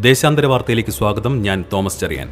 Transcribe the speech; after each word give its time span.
ദേശാന്തര 0.00 0.46
വാർത്തയിലേക്ക് 0.46 0.90
സ്വാഗതം. 0.90 1.42
ഞാൻ 1.42 1.64
തോമസ് 1.72 2.00
ചെറിയാൻ. 2.00 2.28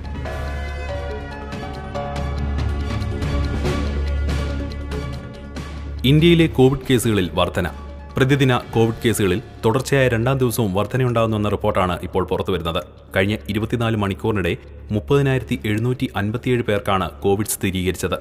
ഇന്ത്യയിലെ 6.04 6.46
കോവിഡ് 6.46 6.80
കേസുകളിൽ 6.90 7.30
വർധന. 7.34 7.70
പ്രതിദിന 8.16 8.56
കോവിഡ് 8.56 8.94
കേസുകളിൽ 9.04 9.42
തുടർച്ചയായ 9.64 10.08
രണ്ടാം 10.08 10.38
ദിവസവും 10.38 10.74
വർധനയുണ്ടാകുന്നുവെന്ന 10.74 11.48
റിപ്പോർട്ടാണ് 11.48 11.98
ഇപ്പോൾ 12.02 12.24
പുറത്തുവരുന്നത്. 12.24 12.84
കഴിഞ്ഞ 13.16 13.36
ഇരുപത്തിനാല് 13.48 13.96
മണിക്കൂറിനിടെ 13.96 14.56
മുപ്പതിനായിരത്തി 14.90 15.60
എഴുന്നൂറ്റി 15.64 16.12
അൻപത്തിയേഴ് 16.16 16.62
പേർക്കാണ് 16.62 17.10
കോവിഡ് 17.10 17.46
സ്ഥിരീകരിച്ചത്. 17.46 18.18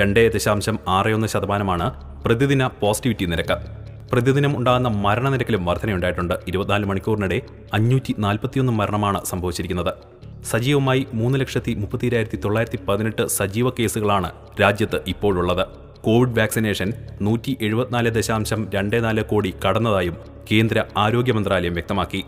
രണ്ട് 0.00 0.34
ദശാംശം 0.34 0.78
ആറ് 0.88 1.08
ഒന്ന് 1.08 1.26
ശതമാനമാണ് 1.26 1.90
പ്രതിദിന 2.24 2.66
പോസിറ്റിവിറ്റി 2.66 3.24
നിരക്ക്. 3.24 3.83
പ്രതിദിനം 4.12 4.58
ഉണ്ടാകുന്ന 4.58 4.88
മരണനിരക്കിലും 4.88 5.64
വർധനയുണ്ടായിട്ടുണ്ട്. 5.64 6.34
ഇരുപത്തിനാല് 6.48 6.84
മണിക്കൂറിനിടെ 6.84 7.42
അഞ്ഞൂറ്റി 7.72 8.14
നാൽപ്പത്തിയൊന്ന് 8.18 8.72
മരണമാണ് 8.72 9.24
സംഭവിച്ചിരിക്കുന്നത്. 9.24 9.94
സജീവമായി 10.44 11.06
മൂന്ന് 11.14 11.40
ലക്ഷത്തി 11.40 11.74
മുപ്പത്തിരായിരത്തി 11.74 12.36
തൊള്ളായിരത്തി 12.36 12.78
പതിനെട്ട് 12.88 13.26
സജീവ 13.26 13.70
കേസുകളാണ് 13.70 14.32
രാജ്യത്ത് 14.60 15.00
ഇപ്പോഴുള്ളത്. 15.06 15.66
കോവിഡ് 16.04 16.38
വാക്സിനേഷൻ 16.38 16.92
നൂറ്റി 17.22 17.58
എഴുപത്തിനാല് 17.60 18.10
ദശാംശം 18.10 18.68
രണ്ട് 18.74 19.04
നാല് 19.04 19.22
കോടി 19.24 19.54
കടന്നതായും 19.64 20.16
കേന്ദ്ര 20.52 20.84
ആരോഗ്യ 20.96 21.32
മന്ത്രാലയം 21.32 21.72
വ്യക്തമാക്കി. 21.72 22.24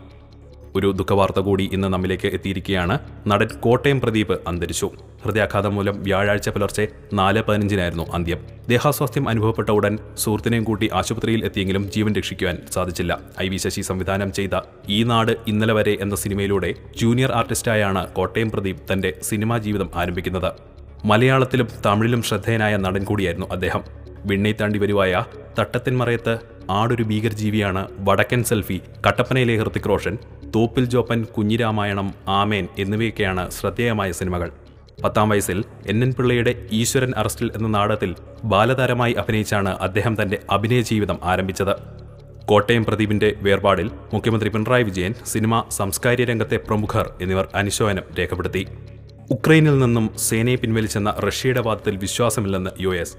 ഒരു 0.77 0.91
ദുഃഖവാർത്ത 0.91 1.39
കൂടി 1.39 1.69
ഇന്ന് 1.73 1.87
നമ്മിലേക്ക് 1.87 2.27
എത്തിയിരിക്കുകയാണ്. 2.27 2.99
നടൻ 3.27 3.49
കോട്ടയം 3.59 4.01
പ്രദീപ് 4.01 4.35
അന്തരിച്ചു. 4.47 4.89
ഹൃദയാഘാതം 5.23 5.75
മൂലം 5.75 6.03
വ്യാഴാഴ്ച 6.03 6.49
പുലർച്ചെ 6.49 6.87
നാല് 7.13 7.41
പതിനഞ്ചിനായിരുന്നു 7.47 8.05
അന്ത്യം. 8.13 8.39
ദേഹാസ്വാസ്ഥ്യം 8.69 9.29
അനുഭവപ്പെട്ട 9.29 9.69
ഉടൻ 9.69 9.97
സുഹൃത്തിനെയും 10.17 10.63
കൂട്ടി 10.63 10.89
ആശുപത്രിയിൽ 10.93 11.45
എത്തിയെങ്കിലും 11.45 11.91
ജീവൻ 11.91 12.13
രക്ഷിക്കുവാൻ 12.15 12.57
സാധിച്ചില്ല. 12.73 13.19
ഐ 13.41 13.47
വി 13.49 13.57
ശശി 13.57 13.81
സംവിധാനം 13.81 14.33
ചെയ്ത 14.33 14.55
ഈ 14.89 15.03
നാട് 15.03 15.33
ഇന്നലെ 15.47 15.73
വരെ 15.73 15.97
എന്ന 16.01 16.15
സിനിമയിലൂടെ 16.15 16.73
ജൂനിയർ 16.97 17.31
ആർട്ടിസ്റ്റായാണ് 17.31 18.07
കോട്ടയം 18.07 18.51
പ്രദീപ് 18.51 18.93
തന്റെ 18.93 19.13
സിനിമാ 19.23 19.57
ജീവിതം 19.57 19.89
ആരംഭിക്കുന്നത്. 19.95 20.51
മലയാളത്തിലും 21.05 21.67
തമിഴിലും 21.85 22.21
ശ്രദ്ധേയനായ 22.23 22.75
നടൻ 22.77 23.03
കൂടിയായിരുന്നു 23.03 23.47
അദ്ദേഹം. 23.51 23.83
വിണ്ണை 24.25 24.51
താണ്ടി 24.51 24.79
വരുവായ 24.79 25.23
തട്ടത്തിൻമറയത്ത് 25.59 26.37
ആടൊരു 26.69 27.03
ഭീകരജീവിയാണ് 27.03 27.87
വടക്കൻ 27.99 28.43
സെൽഫി 28.43 28.81
കട്ടപ്പനയിലെ 29.07 29.57
ഹൃത്തിക് 29.57 29.89
റോഷൻ 29.89 30.17
തോപ്പിൽ 30.55 30.85
ജോപ്പൻ 30.85 31.23
കുഞ്ഞിരാമായണം 31.23 32.13
ആമേൻ 32.27 32.67
എന്നിവയൊക്കെയാണ് 32.79 33.51
ശ്രദ്ധേയമായ 33.51 34.11
സിനിമകൾ. 34.11 34.51
പത്താം 35.03 35.29
വയസ്സിൽ 35.29 35.63
എൻ 35.87 36.03
എൻ 36.03 36.13
പിള്ളയുടെ 36.13 36.67
ഈശ്വരൻ 36.71 37.13
അറസ്റ്റിൽ 37.17 37.51
എന്ന 37.55 37.67
നാടകത്തിൽ 37.67 38.15
ബാലതാരമായി 38.43 39.13
അഭിനയിച്ചാണ് 39.13 39.69
അദ്ദേഹം 39.69 40.21
തന്റെ 40.21 40.39
അഭിനയ 40.51 40.81
ജീവിതം 40.81 41.19
ആരംഭിച്ചത്. 41.23 41.73
കോട്ടയം 42.45 42.85
പ്രദീപിന്റെ 42.85 43.35
വേർപാടിൽ 43.41 43.91
മുഖ്യമന്ത്രി 44.13 44.49
പിണറായി 44.49 44.83
വിജയൻ 44.83 45.13
സിനിമ 45.25 45.63
സാംസ്കാരിക 45.71 46.25
രംഗത്തെ 46.25 46.57
പ്രമുഖർ 46.57 47.13
എന്നിവർ 47.21 47.47
അനുശോചനം 47.55 48.03
രേഖപ്പെടുത്തി. 48.19 48.67
ഉക്രൈനിൽ 49.31 49.79
നിന്നും 49.79 50.17
സേനയെ 50.17 50.55
പിൻവലിച്ചെന്ന 50.55 51.09
റഷ്യയുടെ 51.19 51.61
വാദത്തിൽ 51.61 51.95
വിശ്വാസമില്ലെന്ന് 51.95 52.71
യു 52.79 52.89
എസ്. 52.95 53.17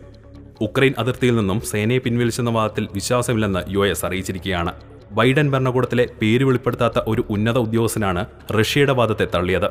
ഉക്രൈൻ 0.61 0.95
അതിർത്തിയിൽ 0.99 1.37
നിന്നും 1.37 1.61
സേനയെ 1.61 1.99
പിൻവലിച്ചെന്ന 1.99 2.51
വാദത്തിൽ 2.51 2.89
വിശ്വാസമില്ലെന്ന് 2.93 3.61
യു 3.69 3.87
എസ് 3.87 4.07
അറിയിച്ചിരിക്കുകയാണ്. 4.07 4.73
ബൈഡൻ 5.19 5.47
ഭരണകൂടത്തിലെ 5.53 6.05
പേര് 6.21 6.45
വെളിപ്പെടുത്താത്ത 6.49 6.99
ഒരു 7.13 7.23
ഉന്നത 7.35 7.59
ഉദ്യോഗസ്ഥനാണ് 7.67 8.23
റഷ്യയുടെ 8.59 8.95
വാദത്തെ 8.99 9.27
തള്ളിയത്. 9.35 9.69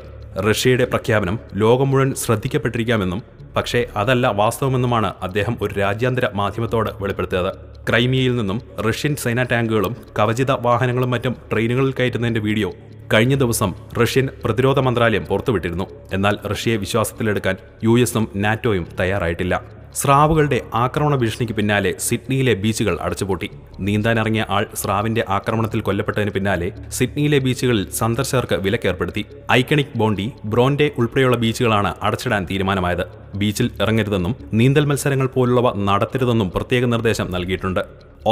റഷ്യയുടെ 0.48 0.86
പ്രഖ്യാപനം 0.86 1.36
ലോകം 1.62 1.90
മുഴുവൻ 1.92 2.10
ശ്രദ്ധിക്കപ്പെട്ടിരിക്കാമെന്നും 2.24 3.22
പക്ഷേ 3.56 3.80
അതല്ല 4.02 4.28
വാസ്തവമെന്നുമാണ് 4.40 5.10
അദ്ദേഹം 5.28 5.56
ഒരു 5.62 5.74
രാജ്യാന്തര 5.80 6.26
മാധ്യമത്തോട് 6.40 6.90
വെളിപ്പെടുത്തിയത്. 7.02 7.52
ക്രൈമിയയിൽ 7.90 8.34
നിന്നും 8.40 8.60
റഷ്യൻ 8.88 9.14
സേനാ 9.24 9.46
ടാങ്കുകളും 9.52 9.94
കവചിത 10.20 10.52
വാഹനങ്ങളും 10.68 11.12
മറ്റും 11.16 11.36
ട്രെയിനുകളിൽ 11.52 11.94
കയറ്റുന്നതിന്റെ 12.00 12.44
വീഡിയോ 12.48 12.70
കഴിഞ്ഞ 13.14 13.36
ദിവസം 13.44 13.72
റഷ്യൻ 14.02 14.28
പ്രതിരോധ 14.44 14.80
മന്ത്രാലയം 14.88 15.26
പുറത്തുവിട്ടിരുന്നു. 15.26 15.86
എന്നാൽ 16.14 16.38
റഷ്യയെ 16.52 16.78
വിശ്വാസത്തിലെടുക്കാൻ 16.78 17.56
യു 17.84 17.94
എസും 18.06 18.28
നാറ്റോയും 18.46 18.88
തയ്യാറായിട്ടില്ല. 19.00 19.77
സ്രാവുകളുടെ 20.00 20.58
ആക്രമണ 20.82 21.14
ഭീഷണിക്ക് 21.22 21.54
പിന്നാലെ 21.58 21.92
സിഡ്നിയിലെ 22.08 22.54
ബീച്ചുകൾ 22.64 22.96
അടച്ചുപൂട്ടി. 23.06 23.48
നീന്താനിറങ്ങിയ 23.86 24.44
ആൾ 24.56 24.64
സ്രാവിന്റെ 24.82 25.22
ആക്രമണത്തിൽ 25.38 25.80
കൊല്ലപ്പെട്ടതിന് 25.88 26.32
പിന്നാലെ 26.36 26.68
സിഡ്നിയിലെ 26.98 27.40
ബീച്ചുകളിൽ 27.46 27.86
സന്ദർശകർക്ക് 28.00 28.58
വിലക്കേർപ്പെടുത്തി. 28.66 29.24
ഐക്കണിക് 29.52 29.96
ബോണ്ടി 30.02 30.26
ബ്രോൻഡെ 30.54 30.88
ഉൾപ്പെടെയുള്ള 30.98 31.38
ബീച്ചുകളാണ് 31.44 31.92
അടച്ചിടാൻ 32.08 32.46
തീരുമാനമായത്. 32.52 33.06
ബീച്ചിൽ 33.36 33.70
ഇറങ്ങരുതെന്നും 33.84 34.36
നീന്തൽ 34.60 34.86
മത്സരങ്ങൾ 34.92 35.30
പോലുള്ളവ 35.38 35.74
നടത്തരുതെന്നും 35.90 36.52
പ്രത്യേക 36.56 36.86
നിർദ്ദേശം 36.94 37.28
നൽകിയിട്ടുണ്ട്. 37.38 37.82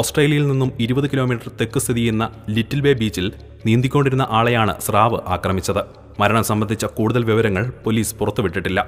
ഓസ്ട്രേലിയയിൽ 0.01 0.45
നിന്നും 0.51 0.71
ഇരുപത് 0.85 1.09
കിലോമീറ്റർ 1.11 1.49
തെക്ക് 1.61 1.79
സ്ഥിതി 1.79 2.01
ചെയ്യുന്ന 2.01 2.23
ലിറ്റിൽ 2.55 2.79
ബേ 2.85 2.93
ബീച്ചിൽ 3.01 3.27
നീന്തിക്കൊണ്ടിരുന്ന 3.65 4.27
ആളെയാണ് 4.39 4.75
സ്രാവ് 4.87 5.19
ആക്രമിച്ചത്. 5.35 5.83
മരണം 6.21 6.43
സംബന്ധിച്ച 6.51 6.85
കൂടുതൽ 6.97 7.23
വിവരങ്ങൾ 7.31 7.65
പോലീസ് 7.85 8.15
പുറത്തുവിട്ടിട്ടില്ല. 8.19 8.79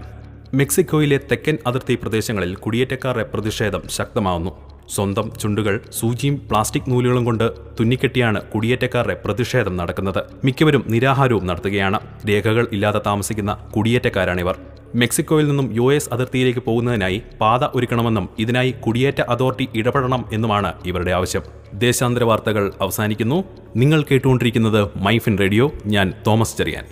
മെക്സിക്കോയിലെ 0.53 1.17
തെക്കൻ 1.17 1.57
അതിർത്തി 1.67 1.95
പ്രദേശങ്ങളിൽ 2.01 2.55
കുടിയേറ്റക്കാരുടെ 2.55 3.23
പ്രതിഷേധം 3.23 3.81
ശക്തമാവുന്നു. 3.89 4.51
സ്വന്തം 4.89 5.31
ചുണ്ടുകൾ 5.41 5.79
സൂചിയും 5.91 6.47
പ്ലാസ്റ്റിക് 6.49 6.83
നൂലുകളും 6.87 7.25
കൊണ്ട് 7.25 7.51
തുന്നിക്കെട്ടിയാണ് 7.79 8.41
കുടിയേറ്റക്കാരുടെ 8.41 9.21
പ്രതിഷേധം 9.25 9.77
നടക്കുന്നത്. 9.77 10.23
മിക്കവരും 10.43 10.85
നിരാഹാരവും 10.87 11.47
നടത്തുകയാണ്. 11.47 11.99
രേഖകൾ 12.29 12.67
ഇല്ലാതെ 12.71 13.01
താമസിക്കുന്ന 13.05 13.53
കുടിയേറ്റക്കാരാണിവർ. 13.53 14.59
മെക്സിക്കോയിൽ 14.95 15.47
നിന്നും 15.47 15.75
യു 15.75 15.93
എസ് 15.93 16.09
അതിർത്തിയിലേക്ക് 16.11 16.59
പോകുന്നതിനായി 16.59 17.21
പാത 17.41 17.59
ഒരുക്കണമെന്നും 17.63 18.29
ഇതിനായി 18.39 18.71
കുടിയേറ്റ 18.71 19.21
അതോറിറ്റി 19.21 19.69
ഇടപെടണം 19.75 20.25
എന്നുമാണ് 20.33 20.73
ഇവരുടെ 20.85 21.11
ആവശ്യം. 21.11 21.41
ദേശാന്തര 21.73 22.23
വാർത്തകൾ 22.23 22.71
അവസാനിക്കുന്നു. 22.81 23.43
നിങ്ങൾ 23.75 24.03
കേട്ടുകൊണ്ടിരിക്കുന്നത് 24.11 24.89
മൈഫിൻ 24.95 25.37
റേഡിയോ. 25.39 25.71
ഞാൻ 25.85 26.13
തോമസ് 26.27 26.57
ചെറിയാൻ. 26.57 26.85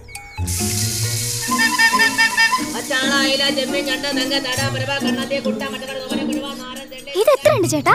ഇത് 7.20 7.30
എത്രയുണ്ട് 7.36 7.68
ചേട്ടാ? 7.68 7.94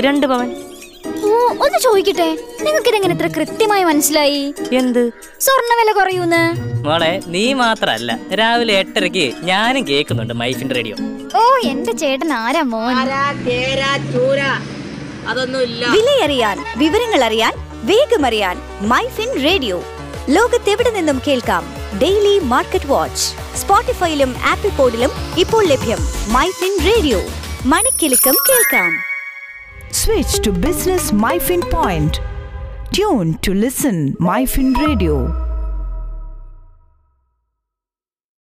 രണ്ട് 0.00 0.26
പവൻ. 0.26 0.48
ഓ 1.24 1.28
ഒന്ന് 1.64 1.78
ചോദിക്കട്ടെ. 1.82 2.38
നിങ്ങൾക്ക് 2.62 2.88
ഇതെങ്ങനെ 2.88 3.14
ഇത്ര 3.14 3.26
കൃത്യമായി 3.26 3.84
മനസ്സിലായി? 3.84 4.54
എന്ത്? 4.72 5.12
സ്വർണ 5.40 5.70
വില 5.80 5.92
കുറയൂന്ന്? 5.92 6.42
മോളെ 6.86 7.22
നീ 7.26 7.52
മാത്രല്ല. 7.52 8.18
രാവിലെ 8.34 8.74
എട്ടരക്ക് 8.74 9.32
ഞാനും 9.42 9.88
കേക്കുന്നുണ്ട് 9.88 10.34
മൈഫിൻ 10.34 10.70
റേഡിയോ. 10.74 10.96
ഓ 11.36 11.56
എന്റെ 11.56 11.92
ചേട്ടൻ 11.92 12.32
ആരാ 12.32 12.62
മോൻ? 12.62 12.96
വിലയറിയാൻ 15.94 16.58
വിവരങ്ങൾ 16.76 17.24
അറിയാൻ 17.24 17.52
വേഗമറിയാൻ 17.82 18.58
മൈഫിൻ 18.80 19.44
റേഡിയോ. 19.44 19.84
ലോകത്തെവിടെ 20.28 20.90
നിന്നും 20.90 21.22
കേൾക്കാം? 21.26 21.75
ഡെയിലി 21.99 22.35
മാർക്കറ്റ് 22.51 22.89
വാച്ച് 22.91 23.23
സ്പോട്ടിഫൈയിലും 23.61 24.33
ആപ്പിൾ 24.51 24.71
പോഡിലും 24.77 25.11
ഇപ്പോൾ 25.37 25.63
ലഭ്യം 25.65 26.01
മൈഫിൻ 26.33 26.75
റേഡിയോ 26.89 27.21
മണിക്കെലക്കം 27.67 28.37
കേൾക്കാം 28.49 28.91
Switch 29.93 30.33
to 30.39 30.51
Business 30.59 31.05
MyFin 31.23 31.61
Point. 31.69 32.13
Tune 32.91 33.29
to 33.45 33.51
listen 33.55 33.97
MyFin 34.21 34.69
Radio. 34.77 35.15